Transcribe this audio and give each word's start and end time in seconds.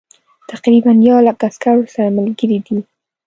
تقریبا 0.51 0.91
یو 1.07 1.17
لک 1.25 1.37
عسکر 1.47 1.75
ورسره 1.77 2.15
ملګري 2.17 2.57
دي. 2.65 2.77